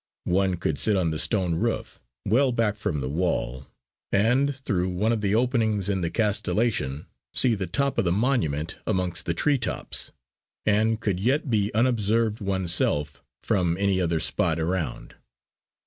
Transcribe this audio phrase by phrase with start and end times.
[0.33, 3.67] One could sit on the stone roof, well back from the wall,
[4.11, 8.77] and through one of the openings in the castellation see the top of the monument
[8.87, 10.11] amongst the tree tops;
[10.65, 15.13] and could yet be unobserved oneself from any other spot around.